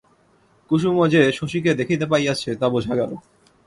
[0.71, 3.11] কুসুমও যে শশীকে দেখিতে পাইয়াছে তা বোঝা গেল।